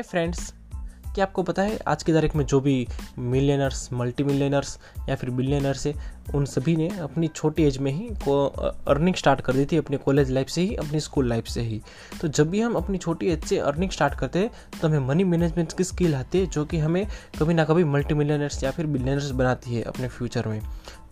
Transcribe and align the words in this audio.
ए 0.00 0.02
friends 0.02 0.52
क्या 1.14 1.24
आपको 1.24 1.42
पता 1.42 1.62
है 1.62 1.78
आज 1.88 2.02
की 2.02 2.12
तारीख 2.12 2.34
में 2.36 2.44
जो 2.46 2.60
भी 2.60 2.74
मिलियनर्स 3.18 3.92
मल्टी 3.92 4.24
मिलियनर्स 4.24 4.78
या 5.08 5.14
फिर 5.16 5.30
बिलियनर्स 5.30 5.86
है, 5.86 5.94
उन 6.34 6.44
सभी 6.44 6.76
ने 6.76 6.88
अपनी 7.00 7.28
छोटी 7.28 7.62
एज 7.62 7.78
में 7.78 7.90
ही 7.92 8.08
को 8.24 8.44
अर्निंग 8.88 9.14
स्टार्ट 9.14 9.40
कर 9.40 9.52
दी 9.52 9.64
थी, 9.64 9.76
अपने 9.76 9.96
कॉलेज 9.96 10.30
लाइफ 10.30 10.48
से 10.48 10.62
ही, 10.62 10.74
अपनी 10.74 11.00
स्कूल 11.00 11.28
लाइफ 11.28 11.46
से 11.46 11.60
ही। 11.60 11.80
तो 12.20 12.28
जब 12.28 12.50
भी 12.50 12.60
हम 12.60 12.74
अपनी 12.74 12.98
छोटी 12.98 13.26
एज 13.26 13.44
से 13.44 13.58
अर्निंग 13.60 13.90
स्टार्ट 13.90 14.14
करते 14.18 14.38
हैं 14.38 14.80
तो 14.80 14.88
हमें 14.88 15.06
मनी 15.08 15.24
मैनेजमेंट 15.24 15.72
की 15.72 15.84
स्किल 15.84 16.14
आती 16.14 16.40
है, 16.40 16.46
जो 16.46 16.64
कि 16.64 16.78
हमें 16.78 17.06
कभी 17.38 17.54
ना 17.54 17.64
कभी 17.64 17.84
मल्टी 17.86 18.14
मिलियनर्स 18.14 18.62
या 18.64 18.70
फिर 18.70 18.86
बिलियनर्स 18.86 19.30
बनाती 19.32 19.74
है 19.74 19.82
अपने 19.84 20.08
फ्यूचर 20.08 20.48
में। 20.48 20.60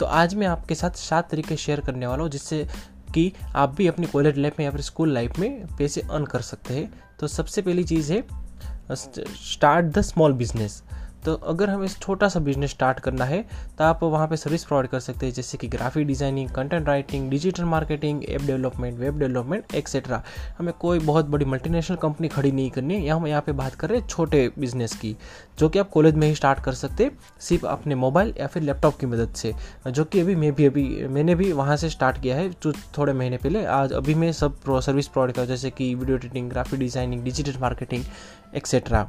तो 0.01 0.07
आज 0.07 0.35
मैं 0.35 0.47
आपके 0.47 0.75
साथ 0.75 0.99
सात 0.99 1.31
तरीके 1.31 1.57
शेयर 1.57 1.81
करने 1.81 2.07
वाला 2.07 2.23
हूँ, 2.23 2.31
जिससे 2.31 2.67
कि 3.15 3.33
आप 3.57 3.75
भी 3.77 3.87
अपनी 3.87 4.07
कॉलेज 4.07 4.39
लाइफ 4.39 4.59
में 4.59 4.65
या 4.67 4.73
फिर 4.73 4.81
स्कूल 4.81 5.15
लाइफ 5.15 5.39
में 5.39 5.77
पैसे 5.79 6.01
अर्न 6.01 6.25
कर 6.25 6.41
सकते 6.43 6.75
हैं। 6.75 6.91
तो 7.21 7.27
सबसे 7.27 7.63
पहली 7.63 7.85
चीज़ 7.85 8.13
है 8.13 8.48
स्टार्ट 8.91 9.87
द 9.87 10.01
स्मॉल 10.01 10.33
बिज़नेस 10.33 10.83
तो 11.29 11.35
अगर 11.47 11.71
हमें 11.71 11.87
छोटा 11.91 12.29
सा 12.29 12.41
बिज़नेस 12.41 12.71
स्टार्ट 12.71 13.01
करना 13.01 13.25
है 13.25 13.41
तो 13.79 13.85
आप 13.85 14.03
वहाँ 14.03 14.27
पे 14.29 14.37
सर्विस 14.37 14.65
प्रोवाइड 14.65 14.87
कर 14.89 15.01
सकते 15.01 15.27
हैं, 15.27 15.33
जैसे 15.33 15.59
कि 15.59 15.69
graphic 15.69 16.07
designing 16.07 16.49
content 16.51 16.87
writing 16.89 17.29
digital 17.31 17.65
marketing 17.67 18.23
app 18.25 18.43
development 18.43 18.99
web 18.99 19.19
development 19.19 19.75
etcetera 19.75 20.23
हमें 20.59 20.73
कोई 20.81 20.99
बहुत 21.01 21.27
बड़ी 21.27 21.45
मल्टीनेशनल 21.47 21.97
कंपनी 21.97 22.29
खड़ी 22.29 22.53
नहीं 22.53 22.71
करनी 22.71 22.95
है। 22.95 23.09
हम 23.09 23.27
यहाँ 23.27 23.43
पर 23.43 23.53
बात 23.55 23.75
कर 23.75 23.89
रहे 23.89 24.01
हैं 24.01 24.07
छोटे 24.09 24.51
बिज़नेस 24.59 24.95
की, 24.95 25.15
जो 25.59 25.69
कि 25.69 25.79
आप 25.79 25.91
कॉलेज 25.91 26.15
में 26.15 26.27
ही 26.29 26.35
स्टार्ट 26.35 26.65
कर 26.65 26.73
सकते 26.75 27.11
सिर्फ़ 27.41 27.67
अपने 27.67 27.95
मोबाइल 27.97 28.33
या 28.41 28.47
फिर 28.47 28.63
लैपटॉप 28.63 28.99
की 28.99 29.07
मदद 29.07 29.35
से, 29.35 29.55
जो 29.89 30.05
कि 30.05 30.21
अभी 30.21 30.35
मैं 30.37 30.53
भी, 30.53 30.67
अभी 30.67 31.07
मैंने 31.09 31.35
भी 31.35 31.53
वहाँ 31.53 31.77
से 31.77 31.91
स्टार्ट 31.91 32.23
किया 32.23 32.37
है, 32.37 32.49
जो 32.53 32.73
थोड़े 32.99 33.13
महीने 33.13 33.37
पहले। 33.37 33.65
आज 33.67 33.93
अभी 33.93 34.15
मैं 34.15 34.33
सब 34.35 34.61
सर्विस 34.81 35.09
प्रोवाइड 35.09 35.35
कर 35.35 35.47
जैसे 35.47 35.71
कि 35.71 35.95
video 35.95 36.17
editing 36.17 36.51
graphic 36.51 36.81
designing 36.81 37.25
digital 37.25 37.61
marketing 37.61 38.05
etcetera 38.57 39.09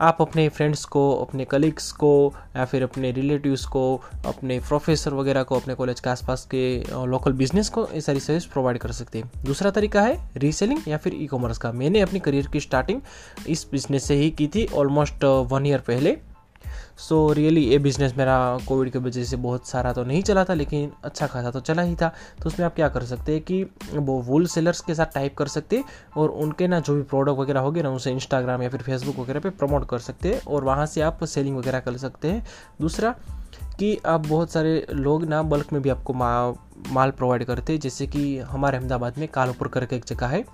आप 0.00 0.16
अपने 0.20 0.48
फ्रेंड्स 0.48 0.84
को, 0.84 1.10
अपने 1.14 1.44
कलीग्स 1.44 1.90
को, 1.92 2.34
या 2.56 2.64
फिर 2.64 2.82
अपने 2.82 3.10
रिलेटिव्स 3.12 3.64
को, 3.66 4.02
अपने 4.26 4.58
प्रोफेसर 4.60 5.14
वगैरह 5.14 5.42
को, 5.42 5.56
अपने 5.56 5.74
कॉलेज 5.74 6.00
के 6.00 6.10
आसपास 6.10 6.46
के 6.50 6.78
लोकल 7.06 7.32
बिज़नेस 7.32 7.68
को 7.68 7.86
ये 7.94 8.00
सारी 8.00 8.20
सर्विस 8.20 8.46
प्रोवाइड 8.46 8.78
कर 8.78 8.92
सकते 8.92 9.18
हैं। 9.18 9.30
दूसरा 9.44 9.70
तरीका 9.70 10.02
है 10.02 10.18
रीसेलिंग 10.36 10.88
या 10.88 10.96
फिर 10.96 11.14
ई 11.14 11.26
कॉमर्स 11.26 11.58
का। 11.58 11.72
मैंने 11.72 12.00
अपनी 12.00 12.20
करियर 12.20 12.46
की 12.46 12.60
स्टार्टिंग 12.60 13.00
इस 13.48 13.66
बिज़नेस 13.72 14.04
से 14.04 14.14
ही 14.14 14.30
की 14.30 14.46
थी 14.48 14.66
ऑलमोस्ट 14.74 15.24
वन 15.24 15.66
ईयर 15.66 15.80
पहले। 15.80 16.16
सो 16.98 17.16
रियली 17.32 17.60
ये 17.60 17.78
बिज़नेस 17.78 18.14
मेरा 18.16 18.36
कोविड 18.68 18.90
की 18.92 18.98
वजह 18.98 19.24
से 19.24 19.36
बहुत 19.36 19.66
सारा 19.66 19.92
तो 19.92 20.04
नहीं 20.04 20.22
चला 20.22 20.44
था 20.44 20.54
लेकिन 20.54 20.92
अच्छा 21.04 21.26
खासा 21.26 21.50
तो 21.50 21.60
चला 21.60 21.82
ही 21.82 21.94
था। 21.96 22.08
तो 22.42 22.46
उसमें 22.46 22.66
आप 22.66 22.74
क्या 22.74 22.88
कर 22.88 23.04
सकते 23.04 23.32
हैं 23.32 23.40
कि 23.40 23.62
वो 23.94 24.20
वुल 24.22 24.46
सेलर्स 24.46 24.80
के 24.80 24.94
साथ 24.94 25.14
टाइप 25.14 25.36
कर 25.36 25.48
सकते 25.48 25.82
और 26.16 26.30
उनके 26.30 26.68
ना 26.68 26.80
जो 26.80 26.94
भी 26.94 27.02
प्रोडक्ट 27.02 27.38
वगैरह 27.38 27.60
होगे 27.60 27.82
ना 27.82 27.90
उसे 27.90 28.10
इंस्टाग्राम 28.10 28.62
या 28.62 28.68
फिर 28.68 28.82
फेसबुक 28.82 29.18
वगैरह 29.18 29.40
पे 29.40 29.50
प्रमोट 29.50 29.88
कर 29.88 29.98
सकते 29.98 30.32
हैं 30.34 30.42
और 30.42 30.64
वहाँ 30.64 30.86
से 30.86 31.00
आप 31.00 31.24
सेलिंग 31.24 31.56
वगैरह 31.56 31.80
कर 31.80 31.96
सकते 31.96 32.30
हैं। 32.30 32.46
दूसरा 32.80 33.14
कि 33.78 33.96
आप 34.06 34.26
बहुत 34.26 34.50
सारे 34.50 34.86
लोग 34.90 35.24
ना 35.24 35.42
बल्क 35.42 35.72
में 35.72 35.82
भी 35.82 35.88
आपको 35.88 36.12
मा, 36.12 36.54
माल 36.88 37.10
प्रोवाइड 37.10 37.44
करते 37.44 37.72
हैं 37.72 37.80
जैसे 37.80 38.06
कि 38.06 38.38
हमारे 38.38 38.78
अहमदाबाद 38.78 39.18
में 39.18 39.28
कालपुर 39.28 39.68
करके 39.68 39.96
एक 39.96 40.04
जगह 40.04 40.26
है। 40.26 40.44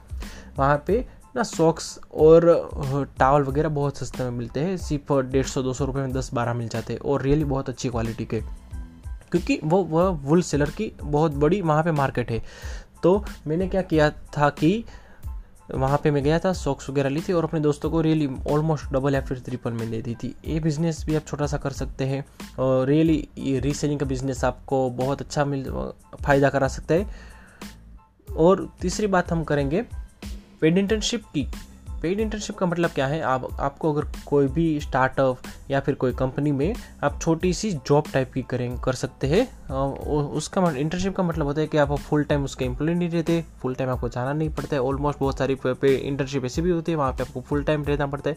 वहाँ 0.57 0.83
पे 0.87 1.05
ना 1.37 1.43
सॉक्स 1.43 1.99
और 2.15 3.13
टावल 3.19 3.43
वगैरह 3.43 3.69
बहुत 3.69 3.97
सस्ते 3.97 4.23
में 4.23 4.31
मिलते 4.31 4.61
हैं। 4.61 4.77
सिर्फ़ 4.77 5.13
डेढ़ 5.23 5.47
सौ, 5.47 5.63
दो 5.63 5.73
सौ 5.73 5.85
रुपये 5.85 6.03
में 6.03 6.13
दस 6.13 6.31
बारह 6.35 6.55
मिल 6.55 6.69
जाते 6.69 6.93
हैं 6.93 7.01
और 7.01 7.23
रियली 7.23 7.45
बहुत 7.45 7.69
अच्छी 7.69 7.89
क्वालिटी 7.89 8.25
के। 8.25 8.41
क्योंकि 9.31 9.61
वो 9.65 9.83
वह 9.85 10.09
वुल 10.23 10.43
सेलर 10.43 10.71
की 10.71 10.93
बहुत 11.03 11.33
बड़ी 11.33 11.61
वहाँ 11.63 11.85
पे 11.85 11.93
मार्केट 11.93 12.31
है। 12.31 12.43
तो 13.03 13.25
मैंने 13.47 13.69
क्या 13.69 13.83
किया 13.83 14.11
था 14.11 14.49
कि 14.51 14.85
वहाँ 15.75 16.01
पे 16.05 16.11
मैं 16.11 16.23
गया 16.23 16.39
था 16.39 16.53
सॉक्स 16.53 16.91
वगैरह 16.91 17.09
ली 17.09 17.21
थी 17.21 17.33
और 17.33 17.45
अपने 17.45 17.61
दोस्तों 17.61 17.91
को 17.91 18.01
रियली 18.01 18.29
ऑलमोस्ट 18.51 18.93
डबल 18.93 19.15
या 19.15 19.21
फिर 19.21 19.41
ट्रिपल 19.41 19.73
में 19.73 19.91
दे 19.91 20.03
दी 20.03 20.15
थी। 20.15 20.35
ये 20.45 20.61
बिज़नेस 20.61 21.05
भी 21.07 21.17
आप 21.17 21.27
छोटा 21.27 21.47
सा 21.47 21.57
कर 21.57 21.71
सकते 21.71 22.05
हैं 22.05 22.25
और 22.59 22.87
रियली 22.87 23.29
ये 23.39 23.61
रीसेलिंग 23.61 24.01
का 24.01 24.07
बिज़नेस 24.07 24.45
आपको 24.45 24.91
बहुत 24.91 25.21
अच्छा 25.21 25.45
मिल, 25.45 25.65
फ़ायदा 26.25 26.49
करा 26.49 26.69
सकता 26.69 26.95
है। 26.95 27.07
और 28.37 28.69
तीसरी 28.81 29.07
बात 29.07 29.33
हम 29.33 29.45
करेंगे 29.45 29.87
पेड 30.61 30.79
इंटर्नशिप 30.79 31.25
की। 31.25 31.47
पेड 32.03 32.21
इंटर्नशिप 32.21 32.57
का 32.57 32.67
मतलब 32.67 32.91
क्या 32.91 33.07
है? 33.07 33.21
आप, 33.21 33.49
आपको 33.61 33.93
अगर 33.93 34.07
कोई 34.27 34.47
भी 34.49 34.81
स्टार्टअप 34.81 35.39
या 35.71 35.81
फिर 35.81 35.95
कोई 35.95 36.13
कंपनी 36.13 36.53
में 36.53 36.75
आप 37.05 37.19
छोटी 37.23 37.53
सी 37.55 37.73
जॉब 37.73 38.05
टाइप 38.13 38.33
की 38.33 38.43
करें, 38.43 38.79
कर 38.81 38.93
सकते 38.93 39.27
हैं। 39.27 39.73
उसका 40.31 40.71
इंटर्नशिप 40.71 41.17
का 41.17 41.23
मतलब 41.23 41.47
होता 41.47 41.61
है 41.61 41.67
कि 41.67 41.79
आप 41.79 41.95
फुल 41.95 42.25
टाइम 42.25 42.45
उसके 42.45 42.65
एम्प्लॉय 42.65 42.95
नहीं 42.95 43.09
रहते 43.11 43.45
फुल 43.63 43.75
टाइम 43.75 43.91
आपको 43.91 44.09
जाना 44.09 44.33
नहीं 44.33 44.49
पड़ता 44.51 44.77
है। 44.77 44.83
ऑलमोस्ट 44.83 45.19
बहुत 45.19 45.39
सारी 45.39 45.55
पे 45.65 45.95
इंटर्नशिप 45.97 46.45
ऐसी 46.45 46.63
भी 46.63 46.71
होती 46.71 46.93
है, 46.93 46.99
वहाँ 46.99 47.13
पर 47.13 47.23
आपको 47.23 47.41
फुल 47.41 47.63
टाइम 47.65 47.85
रहना 47.85 48.07
पड़ता 48.07 48.31
है। 48.31 48.37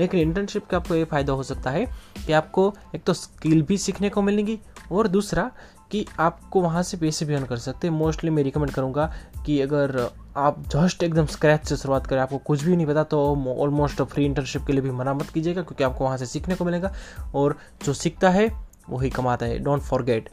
लेकिन 0.00 0.20
इंटर्नशिप 0.20 0.66
का 0.66 0.76
आपको 0.76 0.94
ये 0.94 1.04
फ़ायदा 1.04 1.32
हो 1.32 1.42
सकता 1.42 1.70
है 1.70 1.86
कि 2.26 2.32
आपको 2.32 2.72
एक 2.94 3.04
तो 3.04 3.12
स्किल 3.12 3.62
भी 3.62 3.78
सीखने 3.78 4.10
को 4.10 4.22
मिलेगी 4.22 4.58
और 4.92 5.08
दूसरा 5.08 5.50
कि 5.90 6.06
आपको 6.18 6.60
वहाँ 6.60 6.82
से 6.82 6.96
पैसे 6.96 7.24
भी 7.24 7.34
अर्न 7.34 7.44
कर 7.44 7.56
सकते 7.56 7.86
हैं। 7.88 7.94
मोस्टली 7.94 8.30
मैं 8.30 8.42
रिकमेंड 8.42 8.70
करूँगा 8.70 9.12
कि 9.46 9.60
अगर 9.60 10.08
आप 10.36 10.58
जस्ट 10.68 11.02
एकदम 11.02 11.26
स्क्रैच 11.26 11.64
से 11.68 11.76
शुरुआत 11.76 12.06
करें, 12.06 12.20
आपको 12.20 12.38
कुछ 12.46 12.62
भी 12.62 12.76
नहीं 12.76 12.86
पता 12.86 13.02
तो 13.04 13.20
ऑलमोस्ट 13.58 14.02
फ्री 14.02 14.24
इंटर्नशिप 14.24 14.64
के 14.66 14.72
लिए 14.72 14.82
भी 14.82 14.90
मना 14.92 15.14
मत 15.14 15.30
कीजिएगा, 15.30 15.62
क्योंकि 15.62 15.84
आपको 15.84 16.04
वहाँ 16.04 16.16
से 16.16 16.26
सीखने 16.26 16.54
को 16.54 16.64
मिलेगा, 16.64 16.92
और 17.34 17.56
जो 17.84 17.92
सीखता 17.94 18.30
है, 18.30 18.48
वही 18.90 19.10
कमाता 19.10 19.46
है। 19.46 19.58
डोंट 19.58 19.82
फॉरगेट 19.82 20.28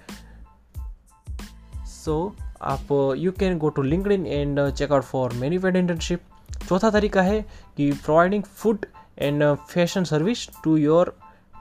सो 1.87 2.35
आप 2.61 2.91
you 3.17 3.31
can 3.31 3.57
go 3.57 3.69
to 3.69 3.81
LinkedIn 4.11 4.25
and 4.27 4.69
check 4.71 4.91
out 4.91 5.03
for 5.03 5.33
many 5.33 5.57
paid 5.57 5.75
internship 5.75 6.21
चौथा 6.67 6.89
तरीका 6.89 7.21
है 7.21 7.41
कि 7.77 7.91
providing 7.95 8.43
food 8.43 8.85
and 9.17 9.43
fashion 9.69 10.03
service 10.03 10.47
to 10.63 10.77
your 10.77 11.15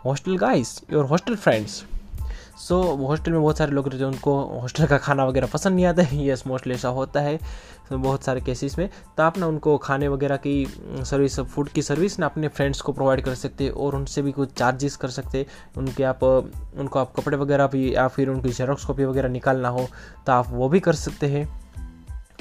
hostel 0.05 0.37
guys 0.39 0.81
your 0.93 1.05
hostel 1.05 1.37
friends 1.37 1.83
so 2.59 2.83
so, 2.83 3.09
hostel 3.09 3.33
में 3.33 3.43
बहुत 3.43 3.59
सारे 3.59 3.73
लोग 3.73 3.89
रहते 3.89 3.99
हैं 3.99 4.13
उनको 4.13 4.61
हॉस्टल 4.61 4.87
का 4.87 4.99
खाना 4.99 5.25
वगैरह 5.25 5.47
पसंद 5.47 5.75
नहीं 5.75 5.87
आता 5.87 6.03
है। 6.03 6.27
यस 6.29 6.47
मोस्टली 6.47 6.75
ऐसा 6.75 6.89
होता 6.89 7.21
है। 7.21 7.37
तो 7.91 7.99
बहुत 7.99 8.25
सारे 8.25 8.41
केसेस 8.41 8.79
में। 8.79 8.91
तो 9.17 9.23
आप 9.23 9.39
ना 9.39 9.47
उनको 9.47 9.79
खाने 9.79 10.09
वगैरह 10.09 10.37
की 10.37 10.67
सर्विस 11.01 11.41
फ़ूड 11.41 11.69
की 11.69 11.83
सर्विस 11.83 12.19
ना 12.19 12.27
अपने 12.27 12.49
फ्रेंड्स 12.49 12.81
को 12.81 12.93
प्रोवाइड 12.93 13.25
कर 13.25 13.35
सकते 13.35 13.65
हैं 13.65 13.71
और 13.71 13.95
उनसे 13.97 14.23
भी 14.23 14.33
कुछ 14.33 14.53
चार्जेस 14.53 14.97
कर 14.97 15.09
सकते 15.09 15.47
उनके 15.77 16.05
आप 16.05 16.25
उनको 16.77 16.99
आप 16.99 17.13
कपड़े 17.17 17.37
वगैरह 17.37 17.67
भी 17.67 17.95
या 17.95 18.09
फिर 18.09 18.29
उनकी 18.29 18.49
जेरोक्स 18.49 18.85
कॉपी 18.85 19.05
वगैरह 19.05 19.29
निकालना 19.29 19.69
हो 19.69 19.89
तो 20.27 20.33
आप 20.33 20.47
वो 20.49 20.69
भी 20.69 20.81
कर 20.81 20.93
सकते 20.93 21.27
हैं। 21.27 21.63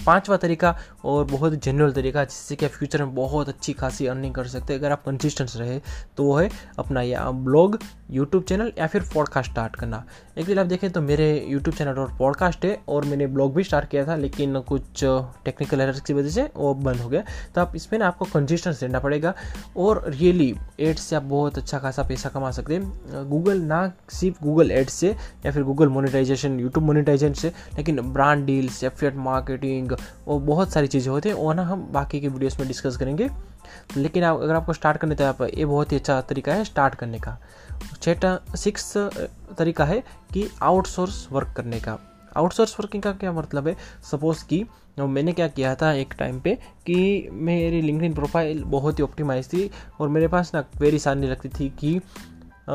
पांचवा 0.06 0.38
तरीका 0.38 0.78
और 1.06 1.26
बहुत 1.26 1.54
जेनुअल 1.54 1.92
तरीका 1.92 2.24
जिससे 2.24 2.56
कि 2.56 2.66
आप 2.66 2.72
फ्यूचर 2.72 3.04
में 3.04 3.16
बहुत 3.16 3.50
अच्छी 3.50 3.74
खासी 3.74 4.08
अर्निंग 4.08 4.34
कर 4.34 4.48
सकते 4.48 4.74
हैं। 4.74 4.80
अगर 4.80 4.92
आप 4.92 5.06
कंसिस्टेंस 5.06 5.58
रहे 5.58 5.80
तो 6.18 6.24
वो 6.24 6.38
है 6.38 6.50
अपना 6.80 7.02
या 7.02 7.32
ब्लॉग 7.32 7.80
यूट्यूब 8.12 8.44
चैनल 8.44 8.72
या 8.78 8.88
फिर 8.88 9.02
पॉडकास्ट 9.14 9.52
स्टार्ट 9.52 9.76
करना। 9.76 10.04
एक 10.38 10.46
दिन 10.46 10.60
आप 10.60 10.66
देखें 10.66 10.90
तो 10.92 11.02
मेरे 11.02 11.28
यूट्यूब 11.50 11.76
चैनल 11.76 12.00
और 12.00 12.14
पॉडकास्ट 12.18 12.66
है 12.66 12.78
और 12.90 13.06
मैंने 13.06 13.28
ब्लॉग 13.28 13.54
भी 13.56 13.64
स्टार्ट 13.64 13.90
किया 13.90 14.06
था, 14.08 14.16
लेकिन 14.16 14.60
कुछ 14.62 15.04
टेक्निकल 15.46 15.82
एरर्स 15.82 16.02
की 16.02 16.14
वजह 16.14 16.30
से 16.30 16.50
वो 16.56 16.74
बंद 16.74 17.02
हो 17.02 17.10
गया। 17.10 17.24
तो 17.56 17.62
आप 17.62 17.76
इसमें 17.76 17.98
ना 18.00 18.08
आपको 18.08 18.26
कंसिस्टेंस 18.26 18.84
रहना 18.84 19.00
पड़ेगा 19.00 19.34
और 19.78 20.04
रियली 20.10 20.54
एड्स 20.80 21.02
से 21.02 21.16
आप 21.16 21.24
बहुत 21.24 21.58
अच्छा 21.58 21.80
खासा 21.80 22.04
पैसा 22.04 22.30
कमा 22.30 22.52
सकते 22.52 22.76
हैं। 22.76 23.30
गूगल 23.30 23.62
ना 23.64 23.92
सिर्फ़ 24.12 24.44
गूगल 24.44 24.72
एड्स 24.72 24.94
से 24.94 25.16
या 25.46 25.52
फिर 25.52 25.64
गूगल 25.64 25.90
मोनिटाइजेशन 25.90 26.60
यूट्यूब 26.60 26.86
मोनिटाइजेशन 26.86 27.34
से, 27.34 27.52
लेकिन 27.78 28.02
ब्रांड 28.14 28.46
डील्स 28.46 28.84
एफियट 28.84 29.16
मार्केटिंग 29.18 29.92
और 30.28 30.40
बहुत 30.42 30.72
सारी 30.72 30.88
चीज़ें 30.88 31.12
होती 31.12 31.30
हैं। 31.30 31.36
वो 31.36 31.54
ना 31.54 31.64
हम 31.64 31.88
बाकी 31.92 32.20
के 32.22 32.28
वीडियोस 32.28 32.60
में 32.60 32.68
डिस्कस 32.68 32.98
करेंगे। 32.98 33.30
लेकिन 33.98 34.24
आप 34.24 34.40
अगर 34.42 34.56
आपको 34.56 34.74
स्टार्ट 34.74 34.98
करने 34.98 35.16
तो 35.16 35.26
आप 35.26 35.42
ये 35.42 35.66
बहुत 35.66 35.92
ही 35.92 35.98
अच्छा 35.98 36.20
तरीका 36.22 36.54
है 36.54 36.64
स्टार्ट 36.64 36.96
करने 36.96 37.20
का। 37.20 37.38
छठा 38.02 38.40
सिक्स 38.56 38.94
तरीका 39.58 39.86
है 39.86 40.04
कि 40.34 40.50
आउटसोर्स 40.64 41.28
वर्क 41.32 41.54
करने 41.58 41.80
का। 41.80 41.98
आउटसोर्स 42.38 42.80
वर्किंग 42.80 43.04
का 43.04 43.12
क्या 43.14 43.32
मतलब 43.32 43.68
है? 43.68 43.76
सपोज़ 44.12 44.46
कि 44.46 44.66
मैंने 45.00 45.34
क्या 45.34 45.48
किया 45.48 45.74
था 45.76 45.92
एक 45.94 46.14
टाइम 46.14 46.40
पे 46.40 46.54
कि 46.86 47.30
मेरी 47.32 47.82
लिंकड 47.82 48.16
प्रोफ़ाइल 48.16 48.64
बहुत 48.64 49.00
ही 49.00 49.04
ऑप्टिमाइज 49.04 49.48
थी 49.48 49.70
और 50.00 50.10
मेरे 50.10 50.28
पास 50.28 50.52
ना 50.56 50.62
क्वेरी 50.62 51.00
सारी 51.00 51.28
लगती 51.28 51.50
थी 51.50 51.70
कि 51.80 52.00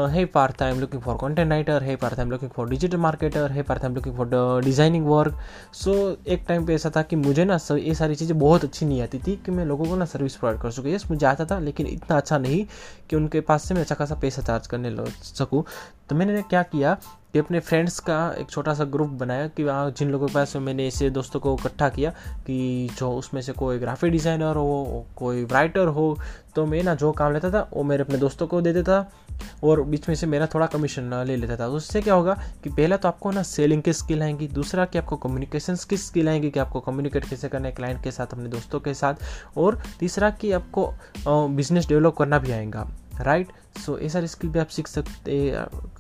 hey 0.04 0.26
Partha, 0.26 0.66
I'm 0.66 0.78
looking 0.78 1.00
for 1.00 1.16
content 1.16 1.50
writer, 1.50 1.80
hey 1.80 1.96
Partha, 1.96 2.20
I'm 2.20 2.28
looking 2.28 2.50
for 2.50 2.66
digital 2.66 3.00
marketer, 3.00 3.50
hey 3.50 3.62
Partha, 3.62 3.86
I'm 3.86 3.94
looking 3.94 4.14
for 4.14 4.26
designing 4.60 5.06
work. 5.06 5.32
So 5.72 5.92
so, 5.92 6.28
एक 6.28 6.44
टाइम 6.48 6.66
पे 6.66 6.74
ऐसा 6.74 6.90
था 6.96 7.02
कि 7.02 7.16
मुझे 7.16 7.44
ना 7.44 7.56
सब 7.58 7.76
ये 7.76 7.94
सारी 7.94 8.14
चीज़ें 8.14 8.38
बहुत 8.38 8.64
अच्छी 8.64 8.86
नहीं 8.86 9.00
आती 9.02 9.18
थी 9.18 9.36
कि 9.46 9.50
मैं 9.50 9.64
लोगों 9.64 9.84
को 9.84 9.96
ना 9.96 10.04
सर्विस 10.04 10.36
प्रोवाइड 10.36 10.60
कर 10.60 10.70
सकूँ 10.70 10.90
यस 10.90 11.06
मुझे 11.10 11.26
आता 11.26 11.44
था 11.44 11.58
लेकिन 11.58 11.86
इतना 11.86 12.16
अच्छा 12.16 12.38
नहीं 12.38 12.64
कि 13.10 13.16
उनके 13.16 13.40
पास 13.40 13.64
से 13.64 13.74
मैं 13.74 13.82
अच्छा 13.82 13.94
खासा 13.94 14.14
पैसा 14.14 14.42
चार्ज 14.42 14.66
करने 14.66 14.94
सकूँ 15.22 15.64
तो 16.08 16.16
मैंने 16.16 16.42
क्या 16.42 16.62
किया 16.62 16.96
कि 17.36 17.40
अपने 17.40 17.60
फ्रेंड्स 17.60 17.98
का 18.00 18.18
एक 18.38 18.50
छोटा 18.50 18.72
सा 18.74 18.84
ग्रुप 18.86 19.08
बनाया 19.20 19.48
कि 19.48 19.64
वहाँ 19.64 19.90
जिन 19.90 20.10
लोगों 20.10 20.26
के 20.26 20.34
पास 20.34 20.54
मैंने 20.56 20.86
ऐसे 20.86 21.08
दोस्तों 21.10 21.40
को 21.40 21.54
इकट्ठा 21.54 21.88
किया 21.88 22.10
कि 22.46 22.88
जो 22.98 23.10
उसमें 23.12 23.40
से 23.42 23.52
कोई 23.52 23.78
ग्राफिक 23.78 24.12
डिज़ाइनर 24.12 24.56
हो, 24.56 25.06
कोई 25.16 25.44
राइटर 25.44 25.86
हो 25.88 26.16
तो 26.54 26.64
मैं 26.66 26.82
ना 26.82 26.94
जो 26.94 27.10
काम 27.12 27.32
लेता 27.32 27.50
था, 27.50 27.68
वो 27.72 27.82
मेरे 27.84 28.02
अपने 28.02 28.18
दोस्तों 28.18 28.46
को 28.46 28.60
दे 28.60 28.72
देता 28.72 28.92
था 28.94 29.50
और 29.64 29.82
बीच 29.84 30.08
में 30.08 30.14
से 30.16 30.26
मेरा 30.26 30.46
थोड़ा 30.54 30.66
कमीशन 30.66 31.12
ले 31.26 31.36
लेता 31.36 31.56
था। 31.56 31.66
उससे 31.68 32.00
क्या 32.02 32.14
होगा 32.14 32.38
कि 32.64 32.70
पहला 32.70 32.96
तो 32.96 33.08
आपको 33.08 33.30
ना 33.30 33.42
सेलिंग 33.42 33.82
की 33.82 33.92
स्किल 33.92 34.22
आएँगी, 34.22 34.48
दूसरा 34.48 34.84
कि 34.84 34.98
आपको 34.98 35.16
कम्युनिकेशन 35.18 35.76
की 35.90 35.96
स्किल 35.98 36.28
आएँगी 36.28 36.50
कि 36.50 36.60
आपको 36.60 36.80
कम्युनिकेट 36.80 37.28
कैसे 37.30 37.48
करना 37.48 37.68
है 37.68 37.74
क्लाइंट 37.74 38.02
के 38.04 38.10
साथ, 38.10 38.26
अपने 38.26 38.48
दोस्तों 38.48 38.80
के 38.80 38.94
साथ 38.94 39.58
और 39.58 39.82
तीसरा 40.00 40.30
कि 40.30 40.52
आपको 40.52 40.92
बिज़नेस 41.28 41.88
डेवलप 41.88 42.16
करना 42.18 42.38
भी 42.38 42.52
आएगा 42.52 42.90
राइट 43.20 43.52
सो 43.84 43.98
ये 43.98 44.08
सारी 44.08 44.26
स्किल 44.28 44.50
भी 44.50 44.58
आप 44.58 44.68
सीख 44.68 44.88
सकते 44.88 45.38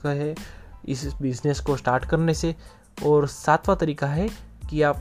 है 0.06 0.34
इस 0.88 1.06
बिज़नेस 1.22 1.60
को 1.60 1.76
स्टार्ट 1.76 2.04
करने 2.04 2.34
से। 2.34 2.54
और 3.04 3.26
सातवां 3.26 3.76
तरीका 3.76 4.06
है 4.06 4.28
कि 4.70 4.82
आप 4.82 4.98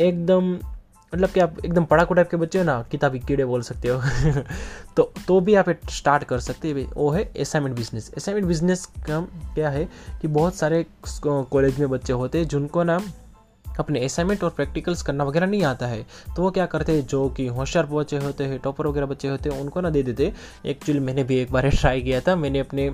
एकदम 0.00 0.58
मतलब 1.12 1.28
कि 1.28 1.40
आप 1.40 1.56
एकदम 1.64 1.84
पढ़ाकू 1.84 2.14
टाइप 2.14 2.30
के 2.30 2.36
बच्चे 2.36 2.58
हो 2.58 2.64
ना, 2.64 2.82
किताबी 2.82 3.18
कीड़े 3.18 3.44
बोल 3.44 3.62
सकते 3.62 3.88
हो। 3.88 4.02
तो 4.96 5.12
तो 5.28 5.40
भी 5.40 5.54
आप 5.54 5.68
स्टार्ट 5.90 6.24
कर 6.24 6.40
सकते 6.40 6.68
हैं। 6.68 6.90
वो 6.92 7.10
है 7.10 7.24
असाइनमेंट 7.40 7.76
बिज़नेस 7.76 8.12
असाइनमेंट 8.16 8.48
बिज़नेस 8.48 8.86
का 8.86 9.20
क्या 9.54 9.70
है 9.70 9.84
कि 10.22 10.28
बहुत 10.28 10.54
सारे 10.54 10.86
कॉलेज 11.24 11.80
में 11.80 11.90
बच्चे 11.90 12.12
होते 12.12 12.38
हैं, 12.38 12.48
जिनको 12.48 12.82
ना 12.82 12.98
अपने 13.78 14.04
असाइनमेंट 14.04 14.44
और 14.44 14.50
प्रैक्टिकल्स 14.50 15.02
करना 15.02 15.24
वगैरह 15.24 15.46
नहीं 15.46 15.62
आता 15.64 15.86
है। 15.86 16.02
तो 16.36 16.42
वो 16.42 16.50
क्या 16.50 16.66
करते 16.66 16.92
हैं? 16.92 17.06
जो 17.06 17.28
कि 17.28 17.46
होशियार 17.48 17.86
बच्चे 17.86 18.16
होते 18.16 18.44
हैं 18.44 18.58
टॉपर 18.58 18.86
वगैरह 18.86 19.06
बच्चे 19.06 19.28
होते 19.28 19.50
हैं, 19.50 19.60
उनको 19.60 19.80
ना 19.80 19.90
दे 19.90 20.02
देते। 20.02 20.32
एक्चुअली 20.66 21.00
मैंने 21.00 21.24
भी 21.24 21.36
एक 21.38 21.52
बार 21.52 21.68
ट्राई 21.80 22.02
किया 22.02 22.20
था। 22.20 22.36
मैंने 22.36 22.58
अपने 22.58 22.90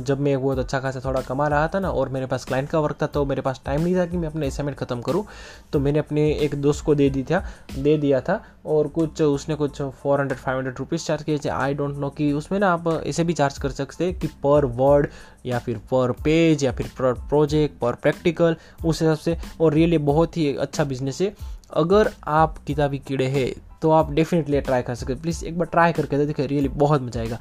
जब 0.00 0.20
मैं 0.20 0.40
बहुत 0.42 0.58
अच्छा 0.58 0.80
खासा 0.80 1.00
थोड़ा 1.04 1.20
कमा 1.20 1.48
रहा 1.48 1.68
था 1.68 1.80
ना 1.80 1.90
और 1.90 2.08
मेरे 2.08 2.26
पास 2.26 2.44
क्लाइंट 2.44 2.68
का 2.70 2.80
वर्क 2.80 2.96
था 3.02 3.06
तो 3.06 3.24
मेरे 3.24 3.42
पास 3.42 3.60
टाइम 3.66 3.80
नहीं 3.80 3.96
था 3.96 4.06
कि 4.06 4.16
मैं 4.16 4.28
अपने 4.28 4.46
असाइनमेंट 4.46 4.78
ख़त्म 4.78 5.00
करूँ। 5.02 5.24
तो 5.72 5.80
मैंने 5.80 5.98
अपने 5.98 6.30
एक 6.34 6.54
दोस्त 6.62 6.84
को 6.84 6.94
दे 6.94 7.08
दी 7.10 7.22
था, 7.22 7.44
दे 7.78 7.96
दिया 7.98 8.20
था 8.20 8.42
और 8.66 8.88
कुछ 8.88 9.22
उसने 9.22 9.54
कुछ 9.54 9.80
four 9.82 10.20
hundred 10.20 10.38
five 10.38 10.56
hundred 10.58 10.78
rupees 10.78 11.04
charge 11.06 11.22
किए 11.22 11.38
थे। 11.38 11.48
आई 11.48 11.74
डोंट 11.74 11.96
नो 11.98 12.10
कि 12.10 12.32
उसमें 12.32 12.58
ना 12.60 12.72
आप 12.72 12.88
ऐसे 13.06 13.24
भी 13.24 13.32
चार्ज 13.32 13.58
कर 13.58 13.70
सकते 13.70 14.12
कि 14.12 14.26
पर 14.44 14.64
वर्ड 14.76 15.08
या 15.46 15.58
फिर 15.58 15.78
पर 15.90 16.12
पेज 16.24 16.64
या 16.64 16.72
फिर 16.72 16.86
पर 16.98 17.12
प्रोजेक्ट, 17.28 17.78
पर 17.78 17.94
प्रैक्टिकल, 17.94 18.56
उस 18.84 19.02
हिसाब 19.02 19.16
से। 19.16 19.36
और 19.60 19.74
रियली 19.74 19.98
बहुत 20.00 20.36
ही 20.36 20.54
अच्छा 20.56 20.84
बिज़नेस 20.84 21.20
है। 21.20 21.34
अगर 21.72 22.10
आप 22.24 22.58
किताबी 22.66 22.98
कीड़े 22.98 23.26
हैं 23.28 23.50
तो 23.82 23.90
आप 23.90 24.10
डेफिनेटली 24.12 24.60
ट्राई 24.60 24.82
कर 24.82 24.94
सकते 24.94 25.14
प्लीज़ 25.14 25.44
एक 25.44 25.58
बार 25.58 25.66
ट्राई 25.66 25.92
करके 25.92 26.24
देखिए 26.26 26.46
रियली 26.46 26.68
बहुत 26.68 27.02
मज़ा 27.02 27.20
आएगा। 27.20 27.38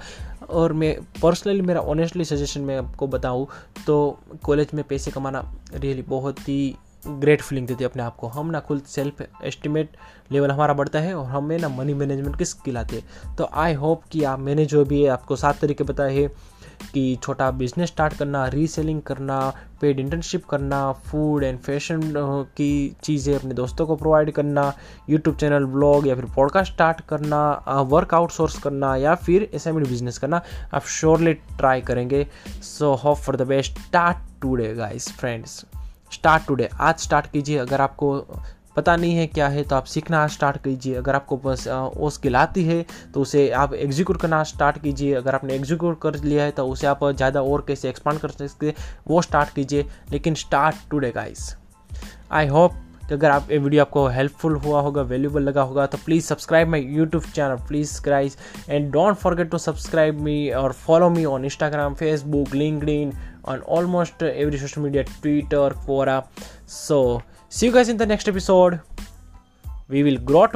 और 0.50 0.74
मैं 0.74 0.96
पर्सनली 1.22 1.62
मेरा 1.62 1.82
ऑनेस्टली 1.82 2.26
सजेशन 2.26 2.62
मैं 2.62 2.78
आपको 2.78 3.08
बताऊँ 3.08 3.48
तो 3.88 3.96
कॉलेज 4.44 4.68
में 4.74 4.84
पैसे 4.84 5.12
कमाना 5.12 5.44
रियली 5.74 6.02
बहुत 6.02 6.40
ही 6.40 6.76
ग्रेट 7.04 7.42
फीलिंग 7.42 7.68
देती 7.68 7.84
है 7.84 7.90
अपने 7.90 8.04
आप 8.04 8.16
को। 8.16 8.28
हम 8.28 8.50
ना 8.52 8.60
खुद 8.60 8.82
सेल्फ 8.88 9.22
एस्टिमेट 9.44 9.98
लेवल 10.32 10.52
हमारा 10.52 10.74
बढ़ता 10.74 11.00
है 11.00 11.14
और 11.16 11.26
हमें 11.26 11.58
ना 11.60 11.70
मनी 11.70 11.94
मैनेजमेंट 11.94 12.38
की 12.38 12.46
स्किल 12.46 12.78
आती 12.78 12.96
है। 12.96 13.36
तो 13.36 13.50
आई 13.54 13.74
होप 13.74 14.04
कि 14.12 14.24
आप, 14.24 14.40
मैंने 14.40 14.66
जो 14.66 14.86
भी 14.86 15.06
आपको 15.08 15.36
सात 15.36 15.60
तरीके 15.60 15.84
बताए 15.84 16.14
हैं 16.16 16.30
कि 16.94 17.18
छोटा 17.24 17.50
बिज़नेस 17.52 17.90
स्टार्ट 17.90 18.14
करना 18.14 18.46
रीसेलिंग 18.48 19.02
करना 19.02 19.38
पेड 19.82 20.00
इंटर्नशिप 20.00 20.46
करना 20.46 20.92
फ़ूड 21.06 21.44
एंड 21.44 21.60
फ़ैशन 21.60 22.02
की 22.58 22.96
चीज़ें 23.04 23.36
अपने 23.36 23.54
दोस्तों 23.54 23.86
को 23.88 23.96
प्रोवाइड 23.96 24.32
करना 24.32 24.72
यूट्यूब 25.10 25.36
चैनल 25.38 25.66
ब्लॉग 25.68 26.08
या 26.08 26.16
फिर 26.16 26.26
पॉडकास्ट 26.36 26.74
स्टार्ट 26.74 27.02
करना 27.02 27.42
वर्क 27.90 28.14
आउटसोर्स 28.14 28.58
करना 28.60 28.96
या 28.96 29.16
फिर 29.16 29.50
असाइनमेंट 29.56 29.88
बिज़नेस 29.90 30.18
करना, 30.18 30.42
आप 30.74 30.86
श्योरली 30.90 31.34
ट्राई 31.34 31.82
करेंगे। 31.82 32.26
So 32.64 32.94
hope 32.96 33.18
for 33.18 33.36
the 33.36 33.48
best 33.48 33.80
start 33.80 34.18
today 34.42 34.74
guys 34.74 35.12
friends 35.12 35.64
start 36.12 36.46
today. 36.48 36.70
आज 36.80 37.00
स्टार्ट 37.00 37.32
कीजिए। 37.32 37.58
अगर 37.58 37.82
आपको 37.82 38.20
पता 38.76 38.96
नहीं 38.96 39.16
है 39.16 39.26
क्या 39.28 39.48
है 39.48 39.64
तो 39.64 39.76
आप 39.76 39.86
सीखना 39.86 40.26
स्टार्ट 40.28 40.58
कीजिए। 40.64 40.96
अगर 40.96 41.16
आपको 41.16 41.38
बस 41.38 41.68
वो 41.68 42.10
स्किल 42.10 42.36
आती 42.36 42.64
है 42.64 42.86
तो 43.14 43.22
उसे 43.22 43.50
आप 43.54 43.74
एग्जीक्यूट 43.74 44.20
करना 44.22 44.44
स्टार्ट 44.46 44.82
कीजिए। 44.82 45.14
अगर 45.16 45.36
आपने 45.36 45.56
एग्जीक्यूट 45.56 46.00
कर 46.02 46.16
लिया 46.24 46.44
है 46.44 46.52
तो 46.52 46.68
उसे 46.68 46.88
आप 46.88 47.04
ज़्यादा 47.06 47.42
और 47.44 47.66
कैसे 47.68 47.90
एक्सपांड 47.90 48.20
कर 48.20 48.30
सकते 48.32 48.74
वो 49.08 49.22
स्टार्ट 49.22 49.54
कीजिए। 49.56 49.86
लेकिन 50.12 50.36
start 50.36 50.90
today 50.90 51.12
guys 51.12 51.56
I 52.32 52.48
hope 52.48 52.74
कि 53.08 53.14
अगर 53.14 53.30
आप 53.30 53.52
ये 53.52 53.58
वीडियो 53.58 53.82
आपको 53.82 54.08
हेल्पफुल 54.08 54.56
हुआ 54.66 54.82
होगा 54.82 55.02
वैल्यूबल 55.02 55.42
लगा 55.42 55.62
होगा 55.62 55.86
तो 55.86 55.98
please 56.06 56.26
subscribe 56.26 56.68
my 56.68 56.82
YouTube 56.82 57.24
channel 57.36 57.56
please 57.68 58.02
cries 58.04 58.38
and 58.70 58.92
don't 58.92 59.18
forget 59.18 59.50
to 59.52 59.58
subscribe 59.58 60.20
me 60.22 60.50
और 60.50 60.72
follow 60.86 61.10
me 61.10 61.26
on 61.26 61.46
Instagram 61.46 61.94
Facebook 61.94 62.56
LinkedIn 62.90 63.14
on 63.46 63.60
almost 63.78 64.24
every 64.24 64.58
social 64.58 64.82
media 64.82 65.04
Twitter 65.22 65.74
quora. 65.88 66.24
So, 66.68 67.22
see 67.50 67.68
you 67.68 67.72
guys 67.72 67.90
in 67.90 67.98
the 67.98 68.06
next 68.06 68.28
episode. 68.28 68.80
We 69.90 70.04
will 70.04 70.18
grow 70.18 70.48